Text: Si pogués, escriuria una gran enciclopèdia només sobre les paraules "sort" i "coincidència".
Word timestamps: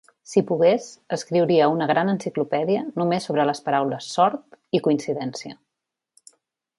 Si 0.29 0.41
pogués, 0.51 0.85
escriuria 1.17 1.67
una 1.73 1.87
gran 1.91 2.09
enciclopèdia 2.13 2.85
només 3.01 3.29
sobre 3.29 3.45
les 3.49 3.61
paraules 3.67 4.09
"sort" 4.15 4.57
i 4.79 4.85
"coincidència". 4.89 5.55